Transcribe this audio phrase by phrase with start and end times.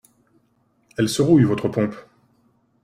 [0.97, 1.93] Elle se rouille, votre pompe!